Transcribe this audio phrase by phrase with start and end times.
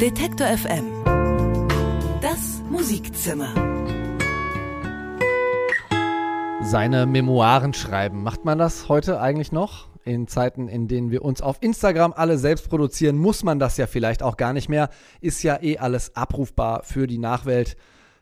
[0.00, 0.84] Detektor FM.
[2.20, 3.52] Das Musikzimmer.
[6.62, 8.22] Seine Memoiren schreiben.
[8.22, 9.88] Macht man das heute eigentlich noch?
[10.04, 13.88] In Zeiten, in denen wir uns auf Instagram alle selbst produzieren, muss man das ja
[13.88, 14.88] vielleicht auch gar nicht mehr.
[15.20, 17.76] Ist ja eh alles abrufbar für die Nachwelt.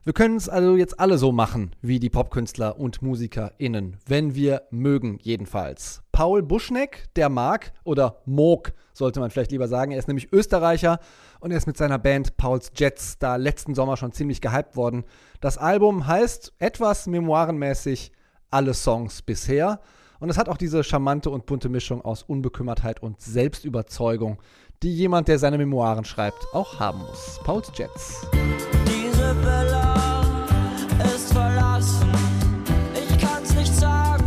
[0.06, 4.62] Wir können es also jetzt alle so machen, wie die Popkünstler und MusikerInnen, wenn wir
[4.70, 6.00] mögen, jedenfalls.
[6.12, 9.90] Paul Buschneck, der mag, oder Moog, sollte man vielleicht lieber sagen.
[9.90, 11.00] Er ist nämlich Österreicher
[11.40, 15.02] und er ist mit seiner Band Pauls Jets da letzten Sommer schon ziemlich gehypt worden.
[15.40, 18.12] Das Album heißt etwas memoirenmäßig
[18.48, 19.80] Alle Songs bisher.
[20.20, 24.40] Und es hat auch diese charmante und bunte Mischung aus Unbekümmertheit und Selbstüberzeugung,
[24.84, 27.40] die jemand, der seine Memoiren schreibt, auch haben muss.
[27.42, 28.24] Pauls Jets.
[29.26, 30.22] Diese Bella
[31.04, 32.12] ist verlassen.
[32.94, 34.24] Ich kann's nicht sagen,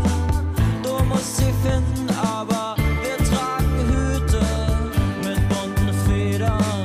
[0.83, 4.41] du musst sie finden, aber wir tragen Hüte
[5.23, 6.83] mit bunten Federn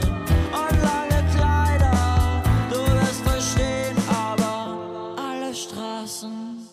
[0.52, 2.42] und lange Kleider.
[2.70, 4.78] Du wirst verstehen, aber
[5.20, 6.68] alle Straßen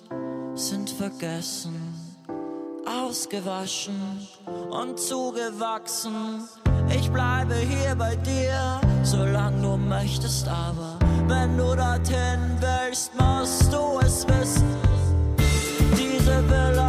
[0.54, 1.96] sind vergessen,
[2.86, 4.28] ausgewaschen
[4.70, 6.48] und zugewachsen.
[6.96, 14.00] Ich bleibe hier bei dir, solange du möchtest, aber wenn du dorthin willst, musst du
[14.06, 14.76] es wissen.
[15.98, 16.81] Diese Villa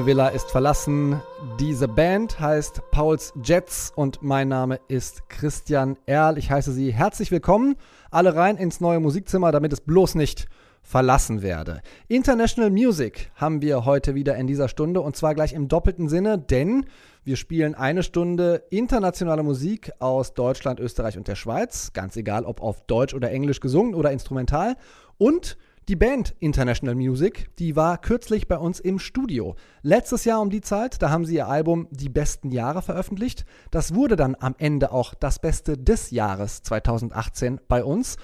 [0.00, 1.20] Diese Villa ist verlassen.
[1.58, 6.38] Diese Band heißt Pauls Jets und mein Name ist Christian Erl.
[6.38, 7.76] Ich heiße Sie herzlich willkommen.
[8.10, 10.48] Alle rein ins neue Musikzimmer, damit es bloß nicht
[10.80, 11.82] verlassen werde.
[12.08, 16.38] International Music haben wir heute wieder in dieser Stunde und zwar gleich im doppelten Sinne,
[16.38, 16.86] denn
[17.22, 22.62] wir spielen eine Stunde internationale Musik aus Deutschland, Österreich und der Schweiz, ganz egal ob
[22.62, 24.76] auf Deutsch oder Englisch gesungen oder instrumental
[25.18, 29.56] und die Band International Music, die war kürzlich bei uns im Studio.
[29.82, 33.44] Letztes Jahr um die Zeit, da haben sie ihr Album Die besten Jahre veröffentlicht.
[33.70, 38.16] Das wurde dann am Ende auch das Beste des Jahres 2018 bei uns.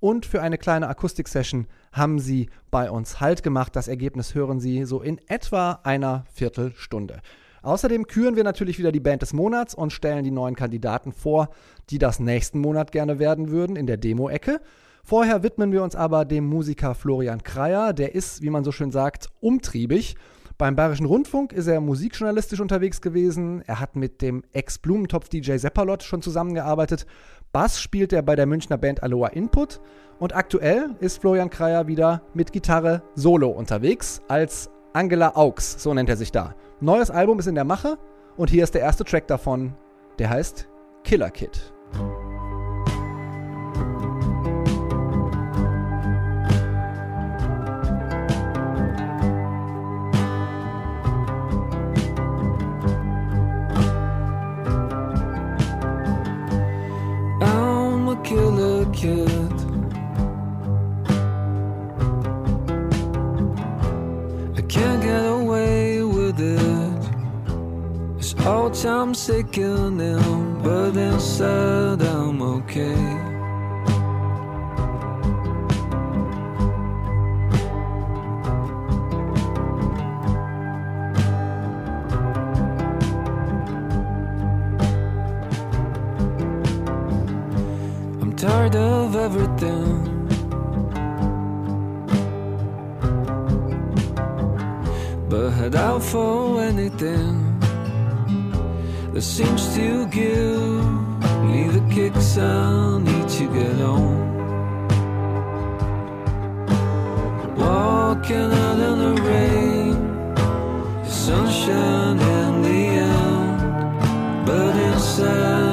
[0.00, 3.76] Und für eine kleine Akustik-Session haben sie bei uns Halt gemacht.
[3.76, 7.20] Das Ergebnis hören Sie so in etwa einer Viertelstunde.
[7.62, 11.50] Außerdem küren wir natürlich wieder die Band des Monats und stellen die neuen Kandidaten vor,
[11.90, 14.60] die das nächsten Monat gerne werden würden in der Demo-Ecke.
[15.04, 17.92] Vorher widmen wir uns aber dem Musiker Florian Kreier.
[17.92, 20.16] Der ist, wie man so schön sagt, umtriebig.
[20.58, 23.62] Beim Bayerischen Rundfunk ist er musikjournalistisch unterwegs gewesen.
[23.66, 27.06] Er hat mit dem Ex-Blumentopf-DJ Seppalot schon zusammengearbeitet.
[27.52, 29.80] Bass spielt er bei der Münchner Band Aloha Input.
[30.18, 36.08] Und aktuell ist Florian Kreier wieder mit Gitarre solo unterwegs als Angela Augs, so nennt
[36.08, 36.54] er sich da.
[36.80, 37.98] Neues Album ist in der Mache
[38.36, 39.74] und hier ist der erste Track davon.
[40.18, 40.68] Der heißt
[41.02, 41.72] Killer Kid.
[68.84, 72.96] It's sick time sickening, but inside I'm okay.
[88.20, 90.08] I'm tired of everything.
[95.28, 97.51] But head out for anything
[99.12, 100.84] that seems to give
[101.44, 104.32] me the kicks I need to get on.
[107.56, 110.34] Walking out in the rain,
[111.04, 115.71] the sunshine in the end, but inside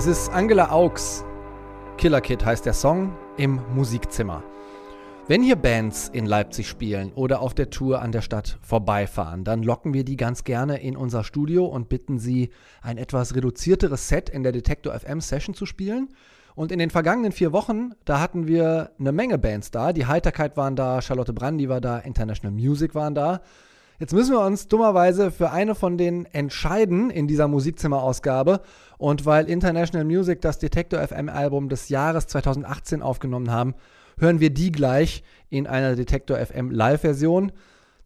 [0.00, 1.26] Das ist Angela Augs.
[1.98, 4.42] Killer Kid heißt der Song im Musikzimmer.
[5.28, 9.62] Wenn hier Bands in Leipzig spielen oder auf der Tour an der Stadt vorbeifahren, dann
[9.62, 12.48] locken wir die ganz gerne in unser Studio und bitten sie,
[12.80, 16.08] ein etwas reduzierteres Set in der Detektor FM Session zu spielen.
[16.54, 19.92] Und in den vergangenen vier Wochen, da hatten wir eine Menge Bands da.
[19.92, 23.42] Die Heiterkeit waren da, Charlotte Brandy war da, International Music waren da.
[24.00, 28.62] Jetzt müssen wir uns dummerweise für eine von denen entscheiden in dieser Musikzimmerausgabe.
[29.00, 33.74] Und weil International Music das Detector FM Album des Jahres 2018 aufgenommen haben,
[34.18, 37.50] hören wir die gleich in einer Detector FM Live-Version.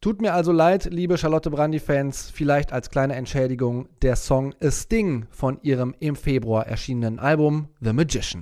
[0.00, 5.26] Tut mir also leid, liebe Charlotte Brandy-Fans, vielleicht als kleine Entschädigung der Song A Sting
[5.31, 8.41] von ihrem im Februar erschienenen Album The Magician.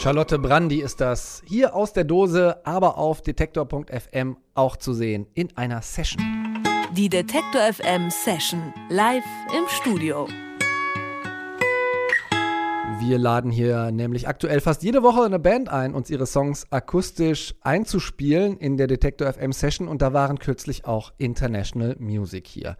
[0.00, 5.48] Charlotte Brandy ist das hier aus der Dose, aber auf detektor.fm auch zu sehen in
[5.56, 6.22] einer Session.
[6.92, 9.24] Die Detektor FM Session live
[9.56, 10.28] im Studio.
[13.00, 17.56] Wir laden hier nämlich aktuell fast jede Woche eine Band ein, uns ihre Songs akustisch
[17.62, 22.76] einzuspielen in der Detektor FM Session und da waren kürzlich auch International Music hier.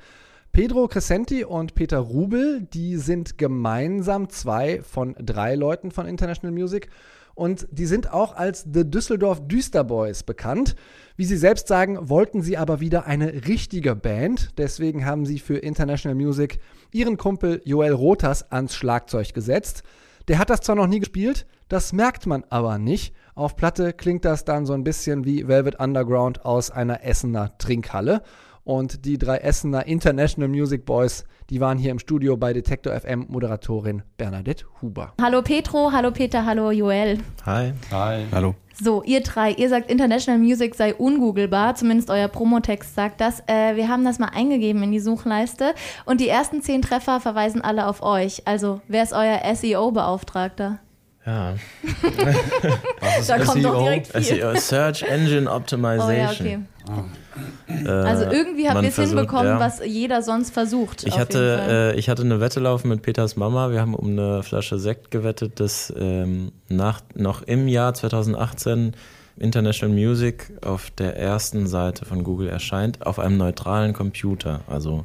[0.52, 6.88] Pedro Crescenti und Peter Rubel, die sind gemeinsam zwei von drei Leuten von International Music
[7.34, 10.74] und die sind auch als The Düsseldorf Düsterboys bekannt.
[11.16, 14.58] Wie sie selbst sagen, wollten sie aber wieder eine richtige Band.
[14.58, 16.58] Deswegen haben sie für International Music
[16.92, 19.84] ihren Kumpel Joel Rotas ans Schlagzeug gesetzt.
[20.26, 23.14] Der hat das zwar noch nie gespielt, das merkt man aber nicht.
[23.36, 28.22] Auf Platte klingt das dann so ein bisschen wie Velvet Underground aus einer Essener Trinkhalle.
[28.68, 33.24] Und die drei Essener International Music Boys, die waren hier im Studio bei Detektor FM
[33.30, 35.14] Moderatorin Bernadette Huber.
[35.18, 37.16] Hallo Petro, hallo Peter, hallo Joel.
[37.46, 37.72] Hi.
[37.90, 38.26] Hi.
[38.30, 38.54] Hallo.
[38.78, 43.40] So, ihr drei, ihr sagt International Music sei ungoogelbar, zumindest euer Promotext sagt das.
[43.46, 45.74] Äh, wir haben das mal eingegeben in die Suchleiste
[46.04, 48.46] und die ersten zehn Treffer verweisen alle auf euch.
[48.46, 50.78] Also, wer ist euer SEO-Beauftragter?
[51.28, 51.54] Ja.
[53.26, 54.40] Da kommt doch direkt viel.
[54.40, 56.06] SEO, Search Engine Optimization.
[56.08, 57.84] Oh ja, okay.
[57.84, 59.60] Äh, Also irgendwie habt man ihr es hinbekommen, ja.
[59.60, 61.04] was jeder sonst versucht.
[61.06, 63.70] Ich hatte, äh, ich hatte eine Wette laufen mit Peters Mama.
[63.70, 68.94] Wir haben um eine Flasche Sekt gewettet, dass ähm, nach, noch im Jahr 2018
[69.36, 75.04] International Music auf der ersten Seite von Google erscheint, auf einem neutralen Computer, also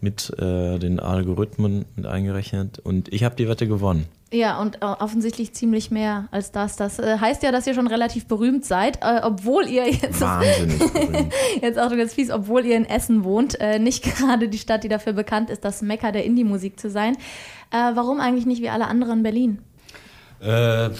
[0.00, 2.78] mit äh, den Algorithmen mit eingerechnet.
[2.80, 4.06] Und ich habe die Wette gewonnen.
[4.34, 6.74] Ja, und äh, offensichtlich ziemlich mehr als das.
[6.74, 10.78] Das äh, heißt ja, dass ihr schon relativ berühmt seid, äh, obwohl ihr jetzt, Wahnsinnig
[10.92, 11.32] berühmt.
[11.62, 14.88] jetzt auch ganz fies, obwohl ihr in Essen wohnt, äh, nicht gerade die Stadt, die
[14.88, 17.14] dafür bekannt ist, das Mekka der Indie-Musik zu sein.
[17.70, 19.60] Äh, warum eigentlich nicht wie alle anderen Berlin?
[20.40, 20.90] Äh,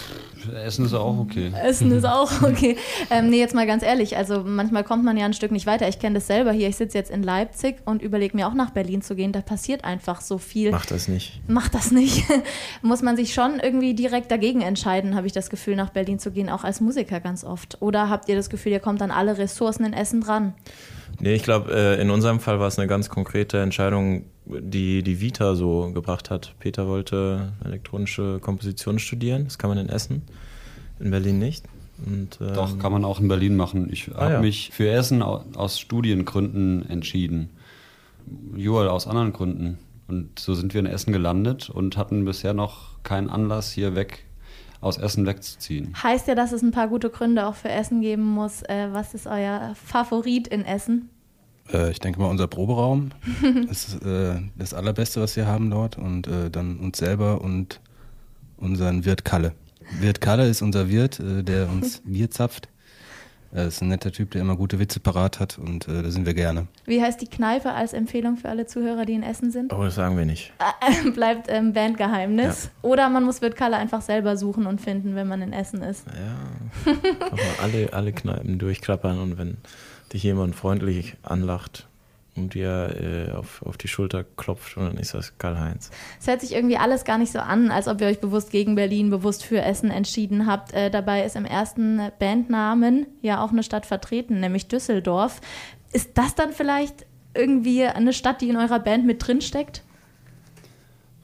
[0.53, 1.53] Essen ist auch okay.
[1.63, 2.77] Essen ist auch okay.
[3.11, 5.89] Ähm, nee, jetzt mal ganz ehrlich, also manchmal kommt man ja ein Stück nicht weiter.
[5.89, 6.69] Ich kenne das selber hier.
[6.69, 9.33] Ich sitze jetzt in Leipzig und überlege mir auch nach Berlin zu gehen.
[9.33, 10.71] Da passiert einfach so viel.
[10.71, 11.41] Mach das nicht.
[11.49, 12.25] Macht das nicht.
[12.83, 16.31] Muss man sich schon irgendwie direkt dagegen entscheiden, habe ich das Gefühl, nach Berlin zu
[16.31, 17.81] gehen, auch als Musiker ganz oft.
[17.81, 20.55] Oder habt ihr das Gefühl, ihr kommt an alle Ressourcen in Essen dran?
[21.21, 25.21] Nee, ich glaube, äh, in unserem Fall war es eine ganz konkrete Entscheidung, die die
[25.21, 26.55] Vita so gebracht hat.
[26.59, 30.23] Peter wollte elektronische Komposition studieren, das kann man in Essen,
[31.01, 31.65] in Berlin nicht.
[32.05, 33.89] Und, ähm, Doch, kann man auch in Berlin machen.
[33.93, 34.41] Ich Ah, habe ja.
[34.41, 37.51] mich für Essen au- aus Studiengründen entschieden.
[38.57, 39.79] Joel aus anderen Gründen.
[40.09, 44.24] Und so sind wir in Essen gelandet und hatten bisher noch keinen Anlass, hier weg
[44.85, 45.95] aus Essen wegzuziehen.
[46.03, 48.63] Heißt ja, dass es ein paar gute Gründe auch für Essen geben muss.
[48.63, 51.09] Äh, was ist euer Favorit in Essen?
[51.73, 53.11] Äh, ich denke mal, unser Proberaum
[53.71, 55.97] ist äh, das Allerbeste, was wir haben dort.
[55.97, 57.81] Und äh, dann uns selber und
[58.57, 59.55] unseren Wirt Kalle.
[60.01, 62.69] Wirt Kalle ist unser Wirt, äh, der uns Bier zapft.
[63.55, 66.27] Er ist ein netter Typ, der immer gute Witze parat hat und äh, da sind
[66.27, 66.67] wir gerne.
[66.87, 69.73] Wie heißt die Kneipe als Empfehlung für alle Zuhörer, die in Essen sind?
[69.73, 70.53] Oh, das sagen wir nicht.
[71.15, 72.71] Bleibt ähm, Bandgeheimnis.
[72.83, 76.05] Oder man muss Wirtkalle einfach selber suchen und finden, wenn man in Essen ist.
[76.07, 76.93] Ja.
[76.93, 79.59] Kann man alle, alle Kneipen durchklappern und wenn
[80.13, 81.87] dich jemand freundlich anlacht
[82.37, 85.91] und dir äh, auf, auf die Schulter klopft, und dann ist das Karl-Heinz.
[86.21, 88.75] Es hört sich irgendwie alles gar nicht so an, als ob ihr euch bewusst gegen
[88.75, 90.73] Berlin, bewusst für Essen entschieden habt.
[90.73, 95.41] Äh, dabei ist im ersten Bandnamen ja auch eine Stadt vertreten, nämlich Düsseldorf.
[95.93, 99.83] Ist das dann vielleicht irgendwie eine Stadt, die in eurer Band mit drin steckt?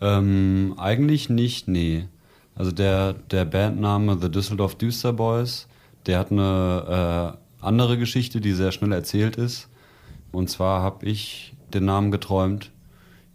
[0.01, 2.07] Ähm, eigentlich nicht, nee.
[2.55, 5.67] Also der, der Bandname The Düsseldorf Düster Boys,
[6.07, 9.69] der hat eine äh, andere Geschichte, die sehr schnell erzählt ist.
[10.33, 12.71] Und zwar habe ich den Namen geträumt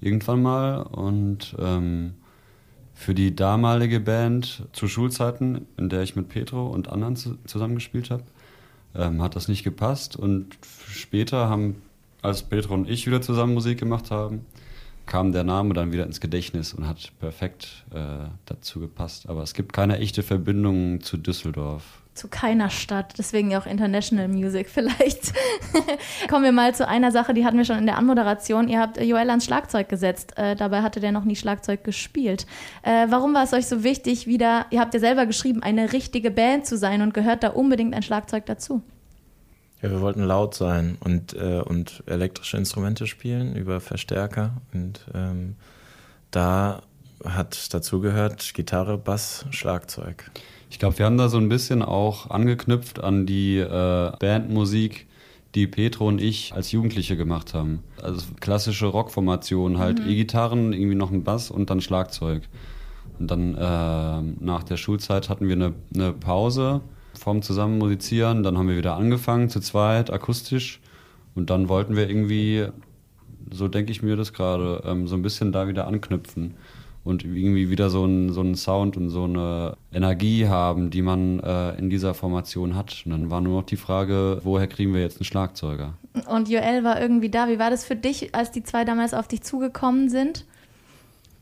[0.02, 2.16] irgendwann mal und ähm,
[2.94, 8.10] für die damalige Band zu Schulzeiten, in der ich mit Petro und anderen zu, zusammengespielt
[8.10, 8.24] habe,
[8.96, 10.16] ähm, hat das nicht gepasst.
[10.16, 11.82] Und später haben,
[12.22, 14.46] als Petro und ich wieder zusammen Musik gemacht haben,
[15.06, 19.30] kam der Name dann wieder ins Gedächtnis und hat perfekt äh, dazu gepasst.
[19.30, 22.02] Aber es gibt keine echte Verbindung zu Düsseldorf.
[22.16, 25.34] Zu keiner Stadt, deswegen ja auch International Music vielleicht.
[26.30, 28.70] Kommen wir mal zu einer Sache, die hatten wir schon in der Anmoderation.
[28.70, 30.38] Ihr habt Joel ans Schlagzeug gesetzt.
[30.38, 32.48] Äh, dabei hatte der noch nie Schlagzeug gespielt.
[32.84, 36.32] Äh, warum war es euch so wichtig, wieder, ihr habt ja selber geschrieben, eine richtige
[36.32, 38.82] Band zu sein und gehört da unbedingt ein Schlagzeug dazu?
[39.82, 44.62] Ja, wir wollten laut sein und, äh, und elektrische Instrumente spielen über Verstärker.
[44.74, 45.58] Und ähm,
[46.32, 46.82] da
[47.26, 50.32] hat dazu gehört Gitarre, Bass, Schlagzeug.
[50.70, 55.08] Ich glaube, wir haben da so ein bisschen auch angeknüpft an die äh, Bandmusik,
[55.54, 57.80] die Petro und ich als Jugendliche gemacht haben.
[58.02, 62.44] Also klassische Rockformation, halt E-Gitarren, irgendwie noch ein Bass und dann Schlagzeug.
[63.20, 66.82] Und dann äh, nach der Schulzeit hatten wir eine, eine Pause
[67.14, 68.44] vom Zusammen musizieren.
[68.44, 70.82] Dann haben wir wieder angefangen zu zweit, akustisch.
[71.36, 72.68] Und dann wollten wir irgendwie,
[73.52, 76.56] so denke ich mir das gerade, ähm, so ein bisschen da wieder anknüpfen
[77.06, 81.40] und irgendwie wieder so einen so einen Sound und so eine Energie haben, die man
[81.40, 83.04] äh, in dieser Formation hat.
[83.06, 85.94] Und dann war nur noch die Frage, woher kriegen wir jetzt einen Schlagzeuger?
[86.28, 87.48] Und Joel war irgendwie da.
[87.48, 90.46] Wie war das für dich, als die zwei damals auf dich zugekommen sind?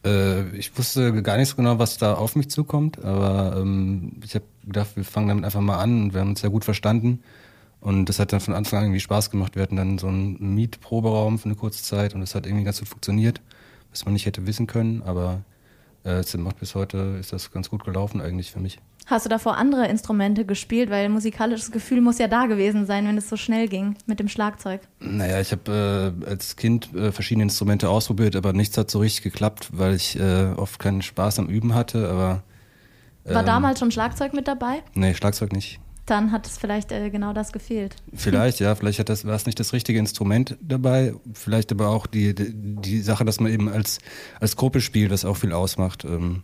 [0.05, 4.35] Äh, ich wusste gar nicht so genau, was da auf mich zukommt, aber ähm, ich
[4.35, 7.23] habe gedacht, wir fangen damit einfach mal an und wir haben uns sehr gut verstanden.
[7.79, 9.55] Und das hat dann von Anfang an irgendwie Spaß gemacht.
[9.55, 12.79] Wir hatten dann so einen Mietproberaum für eine kurze Zeit und das hat irgendwie ganz
[12.79, 13.39] gut funktioniert,
[13.91, 15.41] was man nicht hätte wissen können, aber
[16.11, 18.79] es macht bis heute ist das ganz gut gelaufen eigentlich für mich.
[19.05, 20.89] Hast du davor andere Instrumente gespielt?
[20.89, 24.29] Weil musikalisches Gefühl muss ja da gewesen sein, wenn es so schnell ging mit dem
[24.29, 24.81] Schlagzeug.
[24.99, 29.23] Naja, ich habe äh, als Kind äh, verschiedene Instrumente ausprobiert, aber nichts hat so richtig
[29.23, 32.43] geklappt, weil ich äh, oft keinen Spaß am Üben hatte, aber
[33.25, 34.83] War ähm, damals schon Schlagzeug mit dabei?
[34.93, 35.79] Nee, Schlagzeug nicht.
[36.05, 37.95] Dann hat es vielleicht äh, genau das gefehlt.
[38.13, 42.07] Vielleicht, ja, vielleicht hat das, war es nicht das richtige Instrument dabei, vielleicht aber auch
[42.07, 43.99] die, die, die Sache, dass man eben als,
[44.39, 46.03] als Gruppe spielt, was auch viel ausmacht.
[46.03, 46.43] Ähm,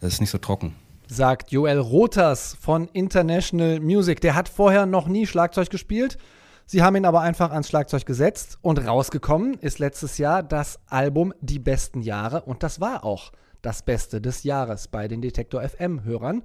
[0.00, 0.74] das ist nicht so trocken.
[1.06, 4.20] sagt Joel Rothers von International Music.
[4.20, 6.16] Der hat vorher noch nie Schlagzeug gespielt.
[6.70, 11.32] Sie haben ihn aber einfach ans Schlagzeug gesetzt und rausgekommen ist letztes Jahr das Album
[11.40, 16.04] Die besten Jahre und das war auch das Beste des Jahres bei den Detektor FM
[16.04, 16.42] Hörern.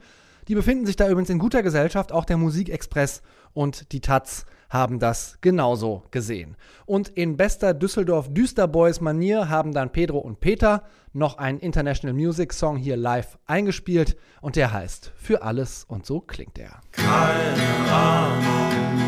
[0.47, 3.21] Die befinden sich da übrigens in guter Gesellschaft, auch der Musikexpress
[3.53, 6.55] und die Taz haben das genauso gesehen.
[6.85, 10.83] Und in bester Düsseldorf Düsterboys Manier haben dann Pedro und Peter
[11.13, 16.21] noch einen International Music Song hier live eingespielt und der heißt Für alles und so
[16.21, 16.81] klingt er.
[16.91, 19.00] Keine Ahnung,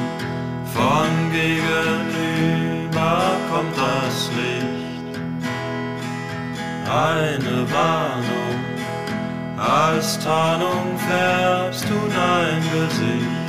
[0.65, 4.75] von gegenüber kommt das Licht.
[6.87, 8.44] Eine Warnung,
[9.57, 13.45] als Tarnung färbst du dein Gesicht.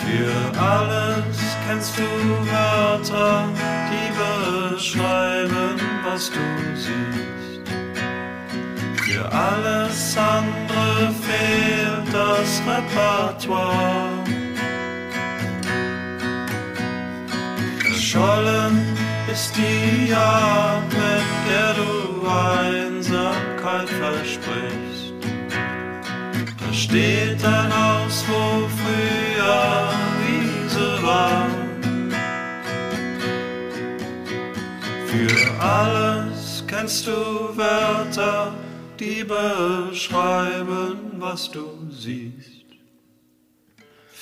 [0.00, 3.44] Für alles kennst du Wörter,
[3.90, 6.40] die beschreiben, was du
[6.74, 7.68] siehst.
[9.04, 14.24] Für alles andere fehlt das Repertoire.
[17.80, 18.97] Verschollen
[19.32, 25.12] ist die Art, mit der du Einsamkeit versprichst.
[26.58, 29.90] Da steht ein Haus, wo früher
[30.22, 31.46] Wiese war.
[35.06, 37.12] Für alles kennst du
[37.56, 38.54] Wörter,
[38.98, 42.57] die beschreiben, was du siehst.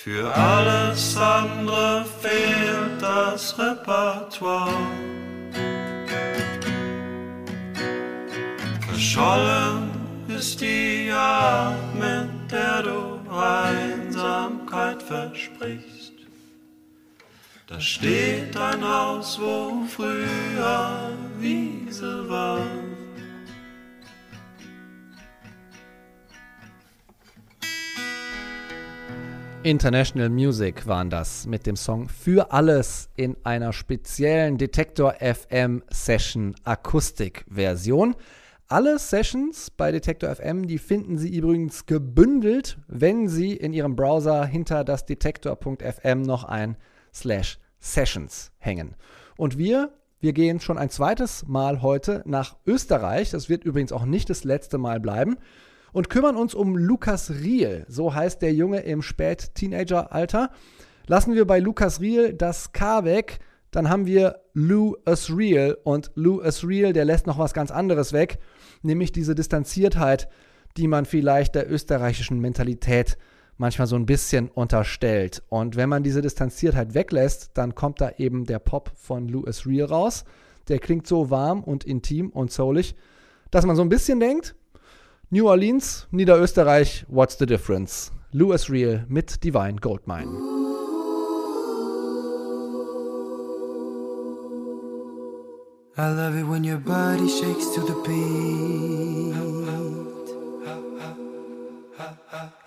[0.07, 4.71] Für alles andere fehlt das Repertoire.
[8.87, 9.91] Verschollen
[10.29, 16.13] ist die Art, mit der du Einsamkeit versprichst.
[17.67, 21.11] Da steht ein Haus, wo früher
[21.41, 22.61] Wiese war.
[29.67, 36.55] International Music waren das mit dem Song Für alles in einer speziellen Detektor FM Session
[36.63, 38.15] Akustik-Version.
[38.69, 44.47] Alle Sessions bei Detektor FM, die finden Sie übrigens gebündelt, wenn Sie in Ihrem Browser
[44.47, 46.77] hinter das detektor.fm noch ein
[47.13, 48.95] Slash Sessions hängen.
[49.37, 53.33] Und wir, wir gehen schon ein zweites Mal heute nach Österreich.
[53.33, 55.39] Das wird übrigens auch nicht das letzte Mal bleiben
[55.97, 57.87] und kümmern uns um Lukas Riel.
[57.89, 60.51] So heißt der Junge im Spät-Teenager-Alter.
[61.07, 63.39] Lassen wir bei Lukas Riel das K weg,
[63.71, 68.41] dann haben wir Lou Asriel und Lou Asriel, der lässt noch was ganz anderes weg,
[68.83, 70.29] nämlich diese Distanziertheit,
[70.77, 73.17] die man vielleicht der österreichischen Mentalität
[73.57, 75.45] manchmal so ein bisschen unterstellt.
[75.49, 79.85] Und wenn man diese Distanziertheit weglässt, dann kommt da eben der Pop von Lou Asriel
[79.85, 80.27] raus.
[80.69, 82.97] Der klingt so warm und intim und soulig,
[83.51, 84.55] dass man so ein bisschen denkt,
[85.29, 88.13] New Orleans, Niederösterreich, what's the difference?
[88.33, 90.29] Louis Real mit Divine Goldmine.
[95.99, 99.35] I love it when your body shakes to the beat.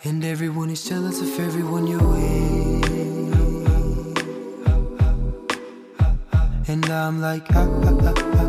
[0.03, 2.89] And everyone is jealous of everyone you're with.
[6.67, 8.48] And I'm like, ah, ah, ah, ah,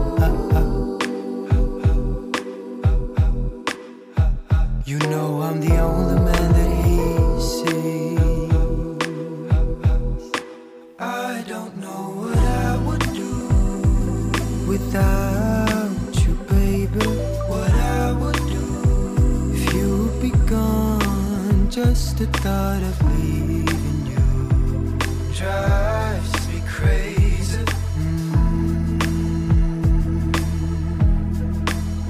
[22.00, 24.96] Just the thought of leaving you
[25.34, 27.62] drives me crazy.
[27.98, 29.04] Mm.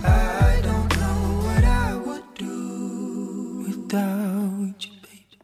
[0.05, 5.39] I don't know what I would do without you, baby.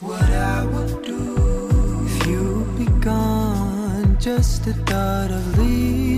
[0.00, 4.16] What I would do if you'd be gone.
[4.18, 6.09] Just the thought of leaving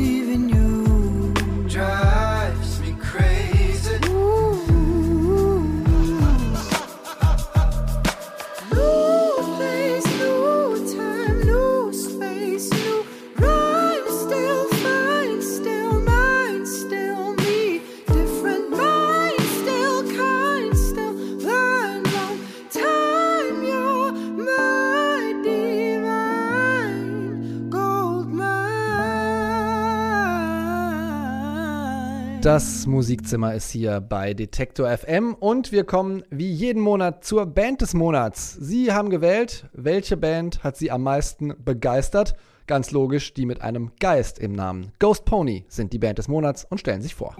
[32.43, 37.83] Das Musikzimmer ist hier bei Detektor FM und wir kommen wie jeden Monat zur Band
[37.83, 38.55] des Monats.
[38.55, 42.35] Sie haben gewählt, welche Band hat Sie am meisten begeistert?
[42.67, 44.91] Ganz logisch, die mit einem Geist im Namen.
[44.99, 47.37] Ghost Pony sind die Band des Monats und stellen sich vor.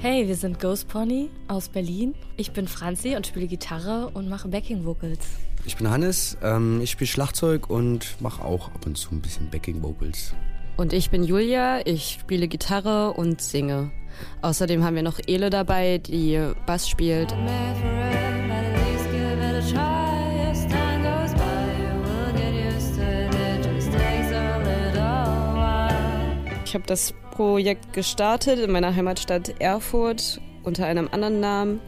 [0.00, 2.14] Hey, wir sind Ghost Pony aus Berlin.
[2.38, 5.26] Ich bin Franzi und spiele Gitarre und mache Backing Vocals.
[5.66, 9.50] Ich bin Hannes, ähm, ich spiele Schlagzeug und mache auch ab und zu ein bisschen
[9.50, 10.32] Backing Vocals.
[10.76, 13.90] Und ich bin Julia, ich spiele Gitarre und singe.
[14.42, 17.34] Außerdem haben wir noch Ele dabei, die Bass spielt.
[26.64, 31.80] Ich habe das Projekt gestartet in meiner Heimatstadt Erfurt unter einem anderen Namen.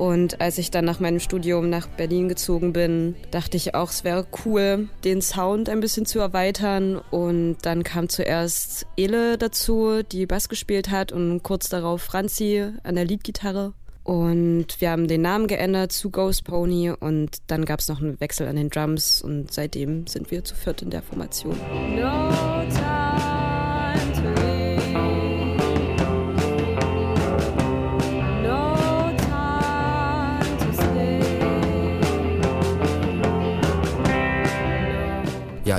[0.00, 4.02] Und als ich dann nach meinem Studium nach Berlin gezogen bin, dachte ich auch, es
[4.02, 7.02] wäre cool, den Sound ein bisschen zu erweitern.
[7.10, 12.94] Und dann kam zuerst Ele dazu, die Bass gespielt hat, und kurz darauf Franzi an
[12.94, 13.74] der Leadgitarre.
[14.02, 18.18] Und wir haben den Namen geändert zu Ghost Pony und dann gab es noch einen
[18.20, 21.58] Wechsel an den Drums und seitdem sind wir zu viert in der Formation.
[21.94, 22.30] No
[22.70, 22.99] time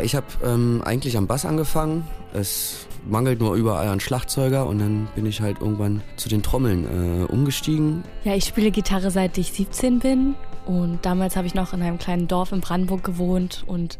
[0.02, 2.08] Ja, ich habe ähm, eigentlich am Bass angefangen.
[2.34, 6.86] Es mangelt nur überall an Schlagzeuger und dann bin ich halt irgendwann zu den Trommeln
[6.86, 8.04] äh, umgestiegen.
[8.24, 10.34] Ja, ich spiele Gitarre seit ich 17 bin
[10.66, 14.00] und damals habe ich noch in einem kleinen Dorf in Brandenburg gewohnt und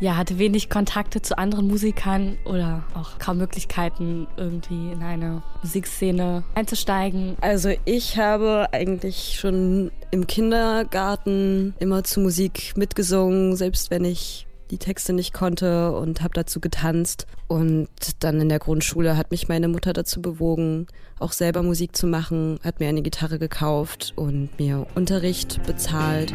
[0.00, 6.42] ja, hatte wenig Kontakte zu anderen Musikern oder auch kaum Möglichkeiten, irgendwie in eine Musikszene
[6.54, 7.36] einzusteigen.
[7.40, 14.78] Also ich habe eigentlich schon im Kindergarten immer zu Musik mitgesungen, selbst wenn ich die
[14.78, 17.26] Texte nicht konnte und habe dazu getanzt.
[17.48, 17.88] Und
[18.20, 20.86] dann in der Grundschule hat mich meine Mutter dazu bewogen,
[21.18, 26.34] auch selber Musik zu machen, hat mir eine Gitarre gekauft und mir Unterricht bezahlt.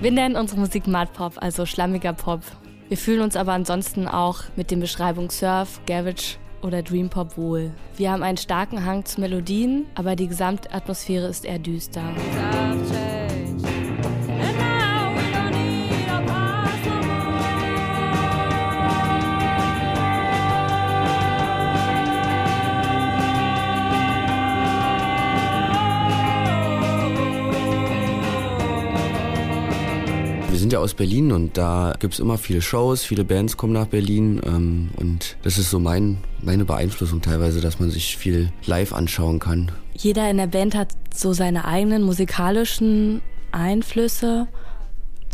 [0.00, 2.42] Wir nennen unsere Musik Mud Pop, also schlammiger Pop.
[2.88, 7.70] Wir fühlen uns aber ansonsten auch mit den Beschreibungen Surf, Garage oder Dream Pop wohl.
[7.96, 12.02] Wir haben einen starken Hang zu Melodien, aber die Gesamtatmosphäre ist eher düster.
[30.48, 33.74] Wir sind ja aus Berlin und da gibt es immer viele Shows, viele Bands kommen
[33.74, 38.52] nach Berlin ähm, und das ist so mein, meine Beeinflussung teilweise, dass man sich viel
[38.66, 39.70] live anschauen kann.
[39.94, 43.20] Jeder in der Band hat so seine eigenen musikalischen
[43.52, 44.48] Einflüsse.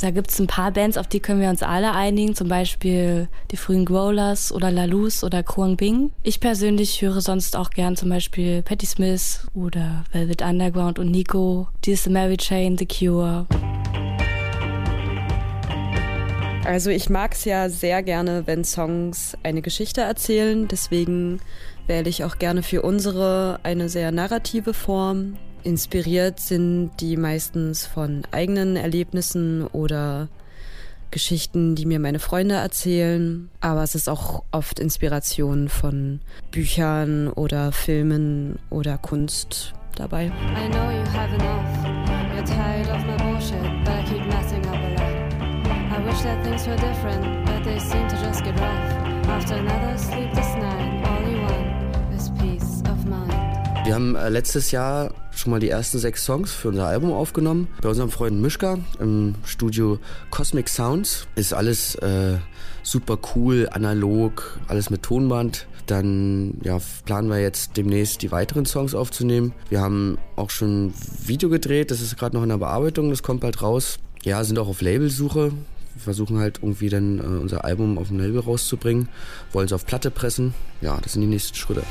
[0.01, 3.29] Da gibt es ein paar Bands, auf die können wir uns alle einigen, zum Beispiel
[3.51, 6.11] die frühen Growlers oder Lalus oder Kuang Bing.
[6.23, 11.69] Ich persönlich höre sonst auch gern zum Beispiel Patti Smith oder Velvet Underground und Nico,
[11.85, 13.47] Dear Mary Chain, The Cure.
[16.65, 20.69] Also ich mag es ja sehr gerne, wenn Songs eine Geschichte erzählen.
[20.69, 21.41] Deswegen
[21.87, 25.37] wähle ich auch gerne für unsere eine sehr narrative Form.
[25.63, 30.29] Inspiriert sind die meistens von eigenen Erlebnissen oder
[31.11, 33.51] Geschichten, die mir meine Freunde erzählen.
[33.61, 36.21] Aber es ist auch oft Inspiration von
[36.51, 40.27] Büchern oder Filmen oder Kunst dabei.
[40.27, 41.91] I know you have enough.
[42.33, 44.90] You're tired of my bullshit, but I keep messing up
[46.11, 49.29] wish that things were different, but they seem to just get rough.
[49.29, 53.33] After another sleepless night, all you want is peace of mind.
[53.85, 57.69] Wir haben äh, letztes Jahr schon mal die ersten sechs Songs für unser Album aufgenommen.
[57.81, 59.99] Bei unserem Freund Mischka im Studio
[60.31, 61.29] Cosmic Sounds.
[61.37, 62.39] Ist alles äh,
[62.83, 65.67] super cool, analog, alles mit Tonband.
[65.87, 69.53] Dann ja, planen wir jetzt demnächst die weiteren Songs aufzunehmen.
[69.69, 70.95] Wir haben auch schon ein
[71.25, 73.99] Video gedreht, das ist gerade noch in der Bearbeitung, das kommt bald raus.
[74.23, 75.53] Ja, sind auch auf Labelsuche.
[76.01, 79.11] Wir versuchen halt irgendwie dann äh, unser Album auf dem Label rauszubringen,
[79.53, 80.55] wollen es auf Platte pressen.
[80.81, 81.83] Ja, das sind die nächsten Schritte.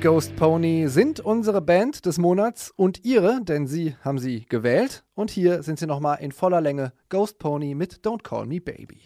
[0.00, 5.04] Ghost Pony sind unsere Band des Monats und ihre, denn sie haben sie gewählt.
[5.14, 9.02] Und hier sind sie nochmal in voller Länge Ghost Pony mit Don't Call Me Baby.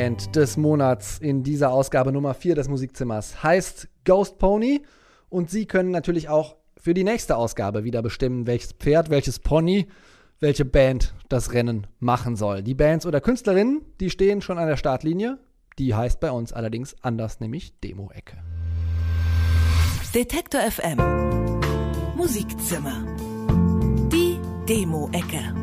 [0.00, 4.80] Band des Monats in dieser Ausgabe Nummer 4 des Musikzimmers heißt Ghost Pony.
[5.28, 9.88] Und Sie können natürlich auch für die nächste Ausgabe wieder bestimmen, welches Pferd, welches Pony,
[10.38, 12.62] welche Band das Rennen machen soll.
[12.62, 15.38] Die Bands oder Künstlerinnen, die stehen schon an der Startlinie.
[15.78, 18.38] Die heißt bei uns allerdings anders, nämlich Demo-Ecke.
[20.14, 20.96] Detektor FM.
[22.16, 23.04] Musikzimmer.
[24.10, 25.54] Die Demo-Ecke.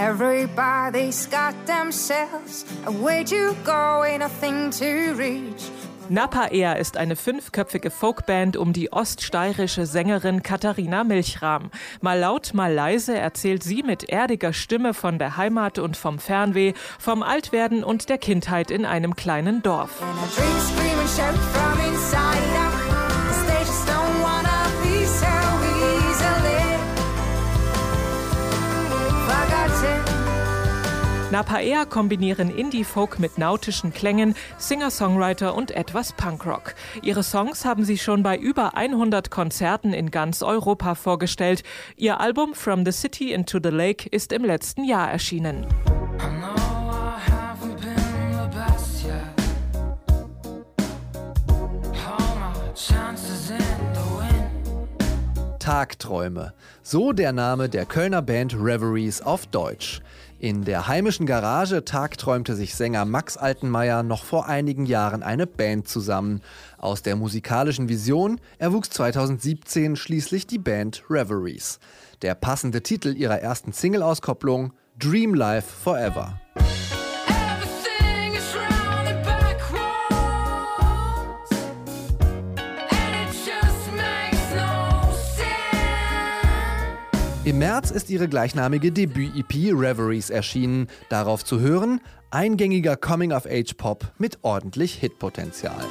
[0.00, 5.70] Everybody's got themselves a way to go, ain't a thing to reach.
[6.08, 11.70] Napa Air ist eine fünfköpfige Folkband um die oststeirische Sängerin Katharina Milchram.
[12.00, 16.72] Mal laut, mal leise erzählt sie mit erdiger Stimme von der Heimat und vom Fernweh,
[16.98, 20.02] vom Altwerden und der Kindheit in einem kleinen Dorf.
[31.30, 36.74] Napa Air kombinieren Indie-Folk mit nautischen Klängen, Singer-Songwriter und etwas Punkrock.
[37.02, 41.62] Ihre Songs haben sie schon bei über 100 Konzerten in ganz Europa vorgestellt.
[41.96, 45.68] Ihr Album From the City into the Lake ist im letzten Jahr erschienen.
[55.60, 56.54] Tagträume.
[56.82, 60.00] So der Name der Kölner Band Reveries auf Deutsch.
[60.40, 65.86] In der heimischen Garage tagträumte sich Sänger Max Altenmeier noch vor einigen Jahren eine Band
[65.86, 66.40] zusammen.
[66.78, 71.78] Aus der musikalischen Vision erwuchs 2017 schließlich die Band Reveries.
[72.22, 76.40] Der passende Titel ihrer ersten Single-Auskopplung Dream Life Forever.
[87.50, 90.86] Im März ist ihre gleichnamige Debüt-EP Reveries erschienen.
[91.08, 95.84] Darauf zu hören, eingängiger Coming-of-Age-Pop mit ordentlich Hitpotenzial.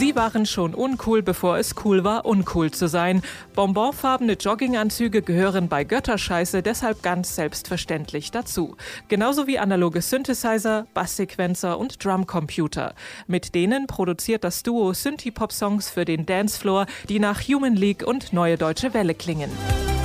[0.00, 3.20] Sie waren schon uncool, bevor es cool war, uncool zu sein.
[3.54, 8.78] Bonbonfarbene Jogginganzüge gehören bei Götterscheiße deshalb ganz selbstverständlich dazu.
[9.08, 12.94] Genauso wie analoge Synthesizer, Basssequenzer und Drumcomputer.
[13.26, 18.56] Mit denen produziert das Duo Synthie-Pop-Songs für den Dancefloor, die nach Human League und Neue
[18.56, 19.50] Deutsche Welle klingen.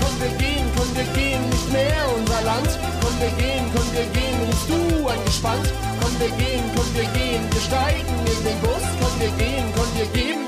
[0.02, 2.80] Komm, wir gehen, komm, wir gehen, nicht mehr unser Land.
[3.00, 5.74] Komm, wir gehen, komm, wir gehen, rufst du angespannt.
[6.02, 8.84] Komm, wir gehen, komm, wir gehen, wir steigen in den Bus.
[9.00, 9.55] Komm, wir gehen,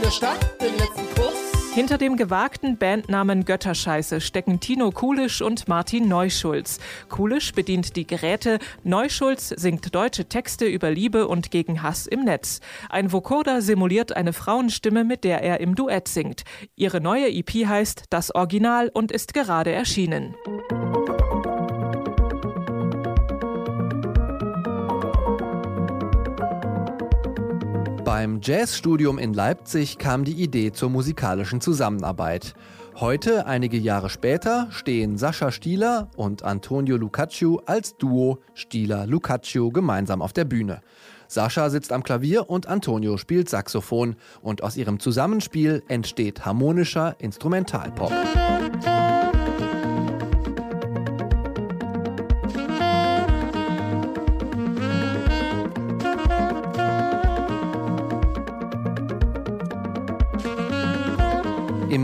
[0.08, 1.74] der Stadt den letzten Kuss.
[1.76, 6.80] Hinter dem gewagten Bandnamen Götterscheiße stecken Tino Kulisch und Martin Neuschulz.
[7.10, 12.62] Kulisch bedient die Geräte, Neuschulz singt deutsche Texte über Liebe und gegen Hass im Netz.
[12.90, 16.46] Ein Vocoder simuliert eine Frauenstimme, mit der er im Duett singt.
[16.78, 20.36] Ihre neue EP heißt Das Original und ist gerade erschienen.
[28.18, 32.56] Beim Jazzstudium in Leipzig kam die Idee zur musikalischen Zusammenarbeit.
[32.96, 40.34] Heute, einige Jahre später, stehen Sascha Stieler und Antonio Lucaccio als Duo Stieler-Lucaccio gemeinsam auf
[40.34, 40.82] der Bühne.
[41.28, 48.12] Sascha sitzt am Klavier und Antonio spielt Saxophon und aus ihrem Zusammenspiel entsteht harmonischer Instrumentalpop.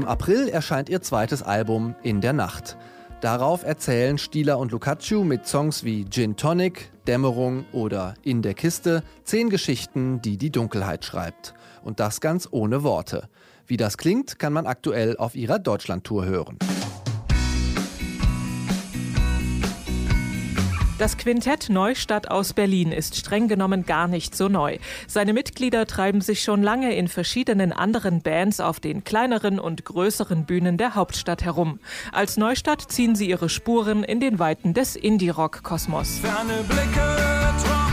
[0.03, 2.75] Im April erscheint ihr zweites Album In der Nacht.
[3.21, 9.01] Darauf erzählen Stieler und Lucaccio mit Songs wie Gin Tonic, Dämmerung oder In der Kiste
[9.23, 11.53] zehn Geschichten, die die Dunkelheit schreibt.
[11.85, 13.29] Und das ganz ohne Worte.
[13.65, 16.59] Wie das klingt, kann man aktuell auf ihrer Deutschlandtour hören.
[21.03, 24.77] Das Quintett Neustadt aus Berlin ist streng genommen gar nicht so neu.
[25.05, 30.45] Seine Mitglieder treiben sich schon lange in verschiedenen anderen Bands auf den kleineren und größeren
[30.45, 31.81] Bühnen der Hauptstadt herum.
[32.13, 36.19] Als Neustadt ziehen sie ihre Spuren in den Weiten des Indie-Rock-Kosmos.
[36.19, 37.92] Ferne Blicke tropfen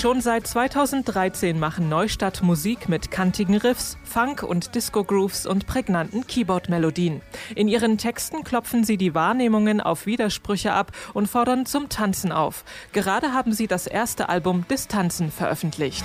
[0.00, 7.20] Schon seit 2013 machen Neustadt Musik mit kantigen Riffs, Funk- und Disco-Grooves und prägnanten Keyboard-Melodien.
[7.54, 12.64] In ihren Texten klopfen sie die Wahrnehmungen auf Widersprüche ab und fordern zum Tanzen auf.
[12.94, 16.04] Gerade haben sie das erste Album Distanzen veröffentlicht.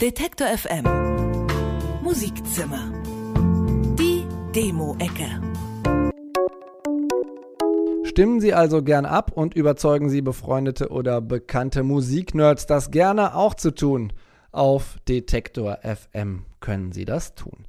[0.00, 0.84] Detektor FM
[2.00, 3.03] Musikzimmer.
[4.54, 5.40] Demo-Ecke.
[8.04, 13.54] Stimmen Sie also gern ab und überzeugen Sie befreundete oder bekannte Musiknerds, das gerne auch
[13.54, 14.12] zu tun.
[14.52, 17.66] Auf Detektor FM können Sie das tun.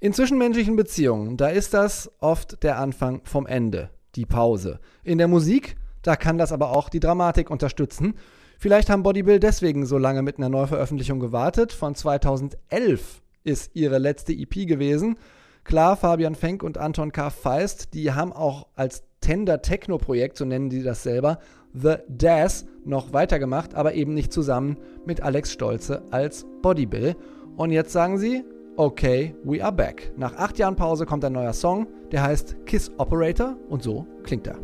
[0.00, 4.80] In zwischenmenschlichen Beziehungen, da ist das oft der Anfang vom Ende, die Pause.
[5.04, 8.14] In der Musik, da kann das aber auch die Dramatik unterstützen.
[8.58, 11.72] Vielleicht haben Body Bill deswegen so lange mit einer Neuveröffentlichung gewartet.
[11.72, 15.16] Von 2011 ist ihre letzte EP gewesen.
[15.66, 17.28] Klar, Fabian Fenk und Anton K.
[17.28, 21.40] Feist, die haben auch als Tender Techno-Projekt, so nennen die das selber,
[21.74, 24.76] The Daz noch weitergemacht, aber eben nicht zusammen
[25.06, 27.16] mit Alex Stolze als Body Bill.
[27.56, 28.44] Und jetzt sagen sie,
[28.76, 30.12] okay, we are back.
[30.16, 34.46] Nach acht Jahren Pause kommt ein neuer Song, der heißt Kiss Operator und so klingt
[34.46, 34.60] er.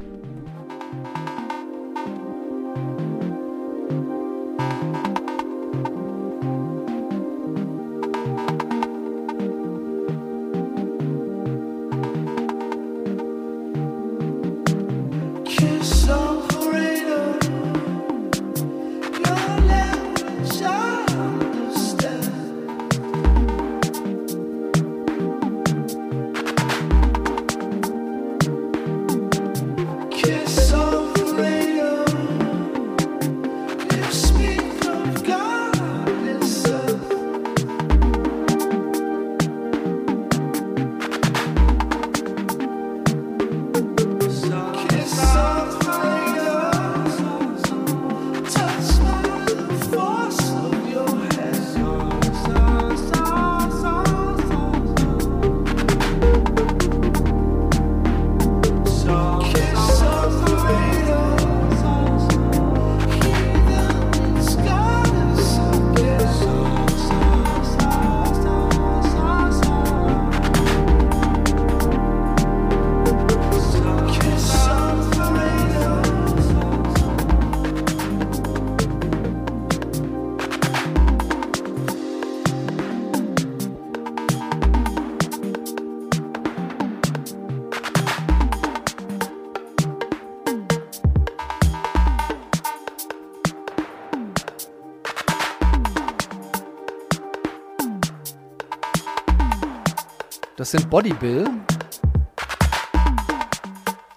[100.72, 101.46] Sind Body Bill.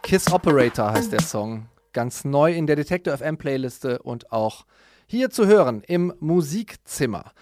[0.04, 1.68] Kiss Operator heißt der Song.
[1.91, 4.65] Ganz neu in der Detector FM Playliste und auch
[5.06, 7.34] hier zu hören im Musikzimmer.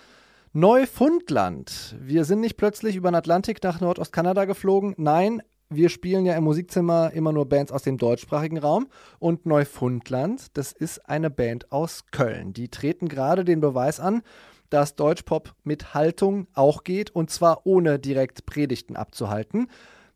[0.51, 1.95] Neufundland.
[1.99, 4.95] Wir sind nicht plötzlich über den Atlantik nach Nordostkanada geflogen.
[4.97, 8.87] Nein, wir spielen ja im Musikzimmer immer nur Bands aus dem deutschsprachigen Raum.
[9.19, 12.53] Und Neufundland, das ist eine Band aus Köln.
[12.53, 14.23] Die treten gerade den Beweis an,
[14.73, 19.67] dass Deutschpop mit Haltung auch geht und zwar ohne direkt Predigten abzuhalten.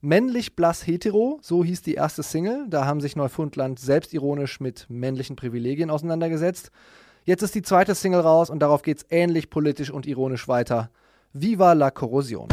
[0.01, 2.65] Männlich blass hetero, so hieß die erste Single.
[2.67, 6.71] Da haben sich Neufundland selbstironisch mit männlichen Privilegien auseinandergesetzt.
[7.23, 10.89] Jetzt ist die zweite Single raus und darauf geht's ähnlich politisch und ironisch weiter.
[11.33, 12.47] Viva la Corrosion.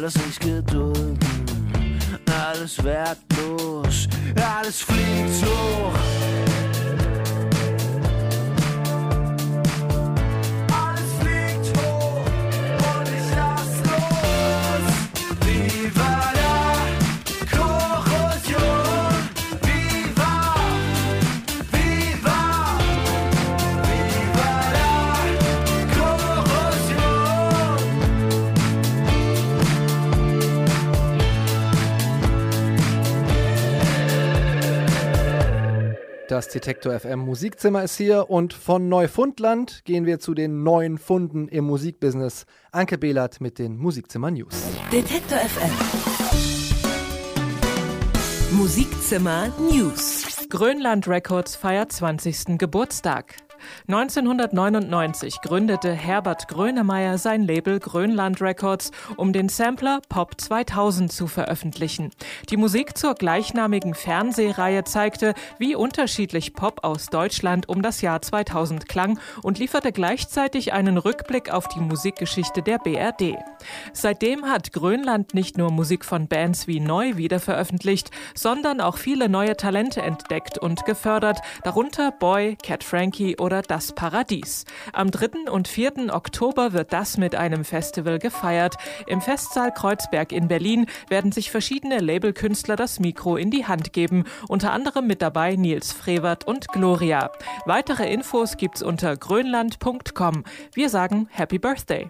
[0.00, 0.79] Alles nicht gedulden
[36.40, 41.48] Das Detektor FM Musikzimmer ist hier und von Neufundland gehen wir zu den neuen Funden
[41.48, 42.46] im Musikbusiness.
[42.72, 44.54] Anke Behlert mit den Musikzimmer News.
[44.90, 45.70] Detektor FM.
[48.56, 50.24] Musikzimmer News.
[50.48, 52.56] Grönland Records feiert 20.
[52.56, 53.34] Geburtstag.
[53.88, 62.10] 1999 gründete Herbert Grönemeyer sein Label Grönland Records, um den Sampler Pop 2000 zu veröffentlichen.
[62.50, 68.88] Die Musik zur gleichnamigen Fernsehreihe zeigte, wie unterschiedlich Pop aus Deutschland um das Jahr 2000
[68.88, 73.36] klang und lieferte gleichzeitig einen Rückblick auf die Musikgeschichte der BRD.
[73.92, 79.28] Seitdem hat Grönland nicht nur Musik von Bands wie Neu wieder veröffentlicht, sondern auch viele
[79.28, 84.64] neue Talente entdeckt und gefördert, darunter Boy, Cat Frankie oder oder Das Paradies.
[84.92, 85.50] Am 3.
[85.50, 86.14] und 4.
[86.14, 88.76] Oktober wird das mit einem Festival gefeiert.
[89.08, 94.24] Im Festsaal Kreuzberg in Berlin werden sich verschiedene Labelkünstler das Mikro in die Hand geben.
[94.46, 97.32] Unter anderem mit dabei Nils Frevert und Gloria.
[97.66, 100.44] Weitere Infos gibt's unter grönland.com.
[100.72, 102.08] Wir sagen Happy Birthday.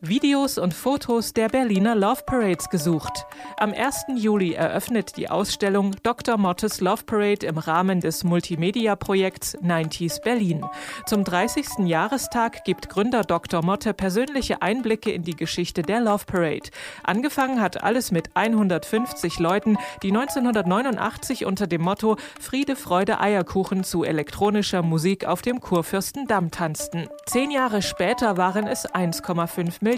[0.00, 3.24] Videos und Fotos der Berliner Love Parades gesucht.
[3.56, 4.04] Am 1.
[4.16, 6.36] Juli eröffnet die Ausstellung Dr.
[6.36, 10.64] Mottes Love Parade im Rahmen des Multimedia-Projekts 90s Berlin.
[11.06, 11.86] Zum 30.
[11.86, 13.64] Jahrestag gibt Gründer Dr.
[13.64, 16.70] Motte persönliche Einblicke in die Geschichte der Love Parade.
[17.02, 24.04] Angefangen hat alles mit 150 Leuten, die 1989 unter dem Motto Friede, Freude, Eierkuchen zu
[24.04, 27.08] elektronischer Musik auf dem Kurfürstendamm tanzten.
[27.26, 29.93] Zehn Jahre später waren es 1,5 Millionen.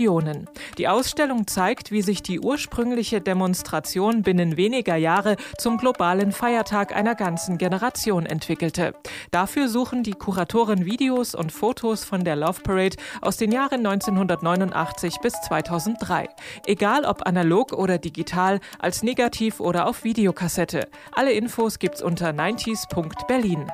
[0.79, 7.15] Die Ausstellung zeigt, wie sich die ursprüngliche Demonstration binnen weniger Jahre zum globalen Feiertag einer
[7.15, 8.95] ganzen Generation entwickelte.
[9.31, 15.17] Dafür suchen die Kuratoren Videos und Fotos von der Love Parade aus den Jahren 1989
[15.23, 16.29] bis 2003.
[16.67, 20.89] Egal ob analog oder digital, als Negativ oder auf Videokassette.
[21.13, 23.71] Alle Infos gibt's unter 90s.berlin.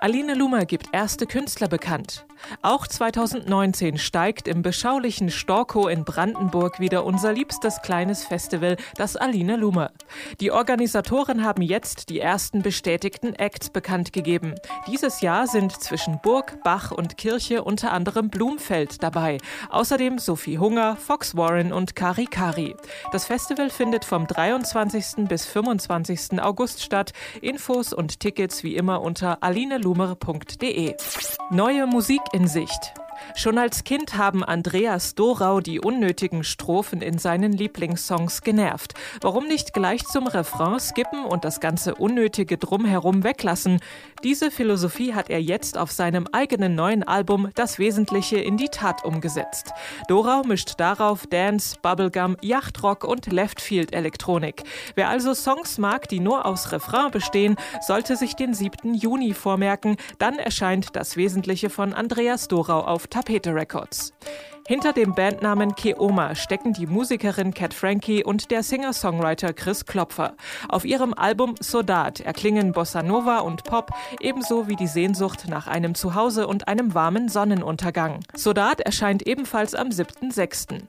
[0.00, 2.24] Aline Lumer gibt erste Künstler bekannt.
[2.62, 9.56] Auch 2019 steigt im beschaulichen Storkow in Brandenburg wieder unser liebstes kleines Festival, das Aline
[9.56, 9.90] Lumer.
[10.40, 14.54] Die Organisatoren haben jetzt die ersten bestätigten Acts bekannt gegeben.
[14.86, 19.38] Dieses Jahr sind zwischen Burg, Bach und Kirche unter anderem Blumfeld dabei.
[19.70, 22.76] Außerdem Sophie Hunger, Fox Warren und Kari Kari.
[23.12, 25.26] Das Festival findet vom 23.
[25.28, 26.40] bis 25.
[26.40, 27.12] August statt.
[27.40, 30.94] Infos und Tickets wie immer unter alinelumer.de.
[31.50, 32.92] Neue Musik in Sicht.
[33.34, 38.94] Schon als Kind haben Andreas Dorau die unnötigen Strophen in seinen Lieblingssongs genervt.
[39.20, 43.80] Warum nicht gleich zum Refrain skippen und das ganze Unnötige drumherum weglassen?
[44.24, 49.04] Diese Philosophie hat er jetzt auf seinem eigenen neuen Album Das Wesentliche in die Tat
[49.04, 49.72] umgesetzt.
[50.08, 54.62] Dorau mischt darauf Dance, Bubblegum, Yachtrock und Leftfield Elektronik.
[54.94, 58.94] Wer also Songs mag, die nur aus Refrain bestehen, sollte sich den 7.
[58.94, 59.96] Juni vormerken.
[60.18, 64.12] Dann erscheint Das Wesentliche von Andreas Dorau auf Tapete Records.
[64.68, 70.34] Hinter dem Bandnamen Keoma stecken die Musikerin Cat Frankie und der Singer-Songwriter Chris Klopfer.
[70.68, 75.94] Auf ihrem Album Sodat erklingen Bossa Nova und Pop, ebenso wie die Sehnsucht nach einem
[75.94, 78.20] Zuhause und einem warmen Sonnenuntergang.
[78.34, 80.82] Sodat erscheint ebenfalls am 7.6.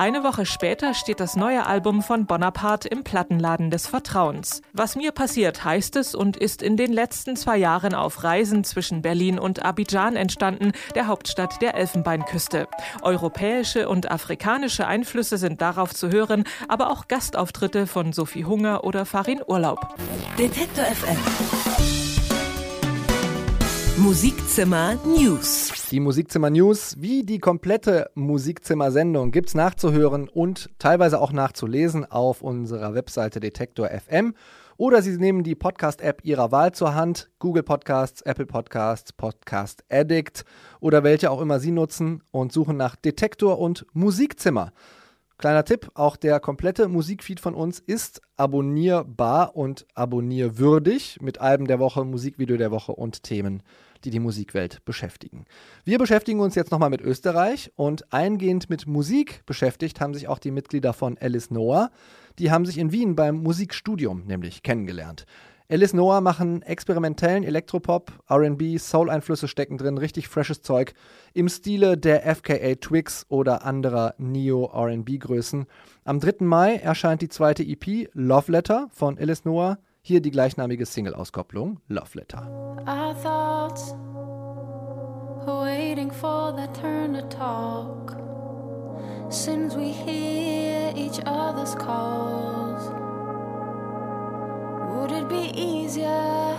[0.00, 4.62] Eine Woche später steht das neue Album von Bonaparte im Plattenladen des Vertrauens.
[4.72, 9.02] Was mir passiert, heißt es und ist in den letzten zwei Jahren auf Reisen zwischen
[9.02, 12.68] Berlin und Abidjan entstanden, der Hauptstadt der Elfenbeinküste.
[13.02, 19.04] Europäische und afrikanische Einflüsse sind darauf zu hören, aber auch Gastauftritte von Sophie Hunger oder
[19.04, 19.96] Farin Urlaub.
[20.38, 22.17] Detektor FM.
[23.98, 25.88] Musikzimmer News.
[25.90, 32.94] Die Musikzimmer News, wie die komplette Musikzimmer-Sendung, gibt's nachzuhören und teilweise auch nachzulesen auf unserer
[32.94, 34.34] Webseite Detektor FM.
[34.76, 40.44] Oder Sie nehmen die Podcast-App Ihrer Wahl zur Hand, Google Podcasts, Apple Podcasts, Podcast Addict
[40.78, 44.72] oder welche auch immer Sie nutzen und suchen nach Detektor und Musikzimmer.
[45.38, 51.78] Kleiner Tipp, auch der komplette Musikfeed von uns ist abonnierbar und abonnierwürdig mit Alben der
[51.78, 53.62] Woche, Musikvideo der Woche und Themen,
[54.02, 55.44] die die Musikwelt beschäftigen.
[55.84, 60.40] Wir beschäftigen uns jetzt nochmal mit Österreich und eingehend mit Musik beschäftigt haben sich auch
[60.40, 61.92] die Mitglieder von Alice Noah.
[62.40, 65.24] Die haben sich in Wien beim Musikstudium nämlich kennengelernt.
[65.70, 70.94] Alice Noah machen experimentellen Elektropop, RB, Soul-Einflüsse stecken drin, richtig freshes Zeug
[71.34, 75.66] im Stile der FKA Twigs oder anderer Neo-RB-Größen.
[76.04, 76.36] Am 3.
[76.46, 79.76] Mai erscheint die zweite EP Love Letter von Alice Noah.
[80.00, 82.48] Hier die gleichnamige Single-Auskopplung Love Letter.
[82.86, 83.94] Our thoughts
[85.46, 88.16] waiting for their turn to talk.
[89.28, 92.67] Since we hear each other's calls,
[94.88, 96.56] would it be easier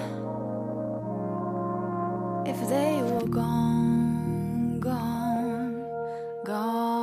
[2.46, 5.86] if they were gone, gone,
[6.44, 6.99] gone,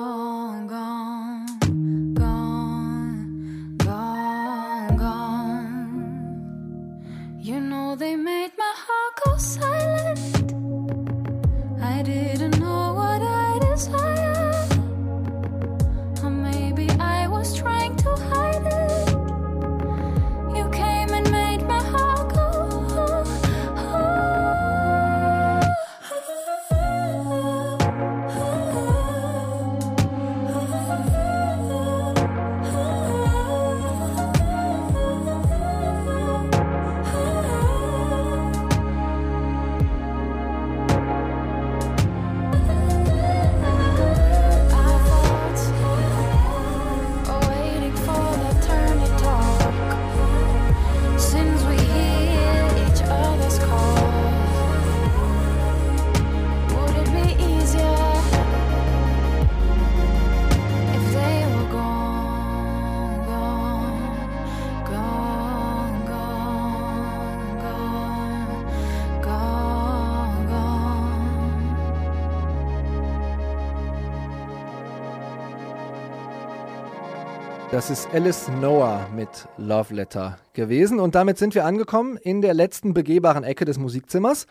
[77.76, 80.98] Das ist Alice Noah mit Love Letter gewesen.
[80.98, 84.46] Und damit sind wir angekommen in der letzten begehbaren Ecke des Musikzimmers.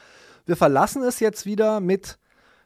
[0.46, 2.20] Wir verlassen es jetzt wieder mit,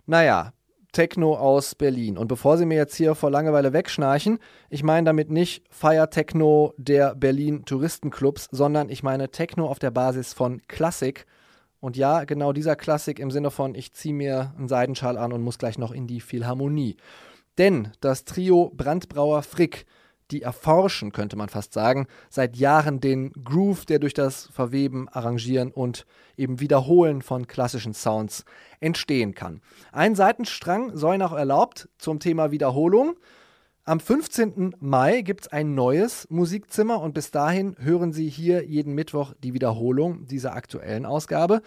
[0.06, 0.52] naja,
[0.92, 2.18] Techno aus Berlin.
[2.18, 4.38] Und bevor Sie mir jetzt hier vor Langeweile wegschnarchen,
[4.70, 9.92] ich meine damit nicht Fire Techno der Berlin Touristenclubs, sondern ich meine Techno auf der
[9.92, 11.26] Basis von Klassik.
[11.80, 15.42] Und ja, genau dieser Klassik im Sinne von, ich ziehe mir einen Seidenschal an und
[15.42, 16.98] muss gleich noch in die Philharmonie.
[17.58, 19.86] Denn das Trio Brandbrauer Frick,
[20.32, 25.72] die erforschen, könnte man fast sagen, seit Jahren den Groove, der durch das Verweben, Arrangieren
[25.72, 26.06] und
[26.38, 28.46] eben Wiederholen von klassischen Sounds
[28.80, 29.62] entstehen kann.
[29.92, 33.16] Ein Seitenstrang soll noch erlaubt zum Thema Wiederholung.
[33.86, 34.76] Am 15.
[34.80, 39.54] Mai gibt es ein neues Musikzimmer und bis dahin hören Sie hier jeden Mittwoch die
[39.54, 41.62] Wiederholung dieser aktuellen Ausgabe.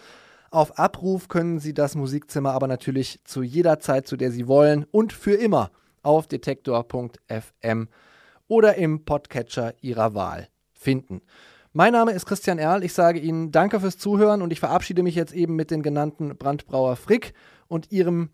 [0.49, 4.85] Auf Abruf können Sie das Musikzimmer aber natürlich zu jeder Zeit, zu der Sie wollen
[4.91, 7.87] und für immer auf detektor.fm
[8.53, 11.21] oder im Podcatcher Ihrer Wahl finden.
[11.71, 12.83] Mein Name ist Christian Erl.
[12.83, 16.37] Ich sage Ihnen danke fürs Zuhören und ich verabschiede mich jetzt eben mit den genannten
[16.37, 17.33] Brandbrauer Frick
[17.67, 18.29] und ihrem,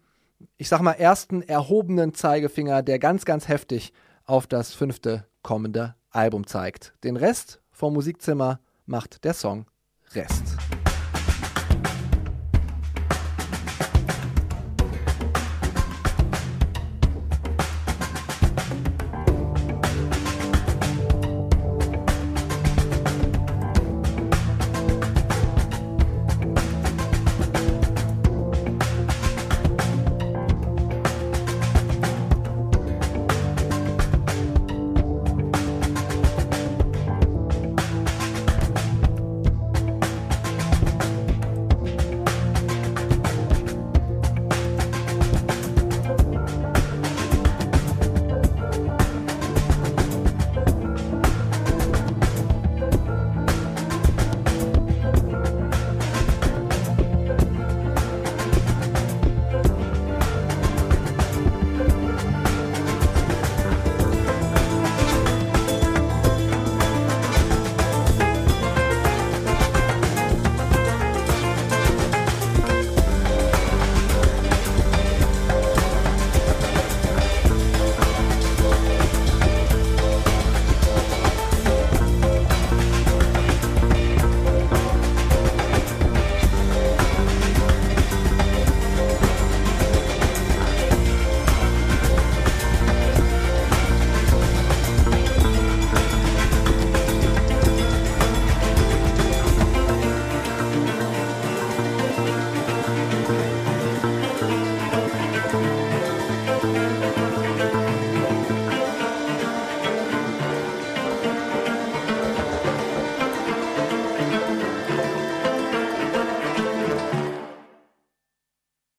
[0.58, 3.94] ich sag mal, ersten erhobenen Zeigefinger, der ganz, ganz heftig
[4.26, 6.96] auf das fünfte kommende Album zeigt.
[7.06, 9.68] Den Rest vom Musikzimmer macht der Song
[10.14, 10.58] Rest.